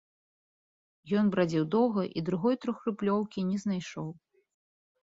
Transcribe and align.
Ён 1.19 1.25
брадзіў 1.35 1.63
доўга 1.75 2.03
і 2.17 2.25
другой 2.31 2.55
трохрублёўкі 2.65 3.39
не 3.53 3.57
знайшоў. 3.67 4.07